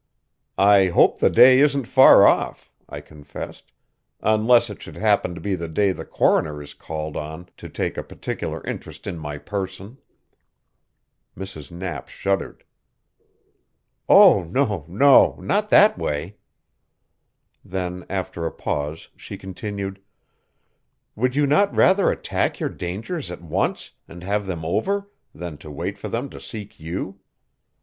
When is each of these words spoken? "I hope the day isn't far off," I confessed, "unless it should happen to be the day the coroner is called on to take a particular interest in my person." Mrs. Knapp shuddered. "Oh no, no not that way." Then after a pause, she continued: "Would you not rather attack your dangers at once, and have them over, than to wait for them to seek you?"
"I 0.57 0.87
hope 0.87 1.19
the 1.19 1.29
day 1.29 1.59
isn't 1.59 1.85
far 1.85 2.25
off," 2.25 2.71
I 2.89 3.01
confessed, 3.01 3.71
"unless 4.19 4.67
it 4.71 4.81
should 4.81 4.95
happen 4.95 5.35
to 5.35 5.39
be 5.41 5.53
the 5.53 5.67
day 5.67 5.91
the 5.91 6.05
coroner 6.05 6.59
is 6.59 6.73
called 6.73 7.15
on 7.15 7.49
to 7.57 7.69
take 7.69 7.97
a 7.97 8.03
particular 8.03 8.63
interest 8.65 9.05
in 9.05 9.19
my 9.19 9.37
person." 9.37 9.99
Mrs. 11.37 11.69
Knapp 11.69 12.07
shuddered. 12.07 12.63
"Oh 14.09 14.41
no, 14.43 14.85
no 14.87 15.35
not 15.39 15.69
that 15.69 15.99
way." 15.99 16.37
Then 17.63 18.03
after 18.09 18.47
a 18.47 18.51
pause, 18.51 19.09
she 19.15 19.37
continued: 19.37 20.01
"Would 21.15 21.35
you 21.35 21.45
not 21.45 21.75
rather 21.75 22.09
attack 22.09 22.59
your 22.59 22.69
dangers 22.69 23.29
at 23.29 23.43
once, 23.43 23.91
and 24.07 24.23
have 24.23 24.47
them 24.47 24.65
over, 24.65 25.11
than 25.31 25.59
to 25.59 25.69
wait 25.69 25.99
for 25.99 26.09
them 26.09 26.27
to 26.31 26.39
seek 26.39 26.79
you?" 26.79 27.19